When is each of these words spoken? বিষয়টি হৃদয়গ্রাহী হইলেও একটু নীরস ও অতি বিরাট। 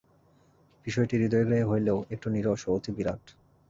বিষয়টি 0.85 1.15
হৃদয়গ্রাহী 1.17 1.63
হইলেও 1.63 1.97
একটু 2.13 2.27
নীরস 2.29 2.61
ও 2.67 2.71
অতি 2.75 2.91
বিরাট। 2.95 3.23